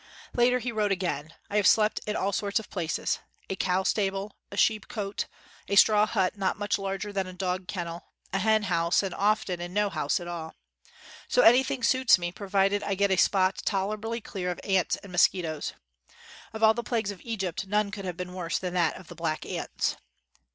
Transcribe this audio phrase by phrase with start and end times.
[0.33, 3.19] ''Later he wrote again: "I have slept in all sorts of places—
[3.51, 5.27] a cow stable, a sheep cote,
[5.67, 9.61] a straw hut not much larger than a dog kennel, a hen house, and often
[9.61, 10.55] in no house at all.
[11.27, 15.73] So anything suits me, provided I get a spot tolerably clear of ants and mosquitoes.
[16.51, 19.13] Of all the plagues of Egypt, none could have been worse than that of the
[19.13, 19.97] black ants